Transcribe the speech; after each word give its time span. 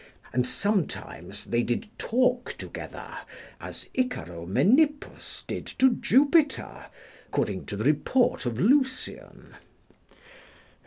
And 0.33 0.47
sometimes 0.47 1.45
they 1.45 1.61
did 1.61 1.87
talk 1.99 2.55
together 2.57 3.19
as 3.59 3.87
Icaromenippus 3.95 5.43
did 5.45 5.67
to 5.77 5.91
Jupiter, 5.91 6.87
according 7.27 7.67
to 7.67 7.75
the 7.77 7.83
report 7.83 8.47
of 8.47 8.59
Lucian. 8.59 9.57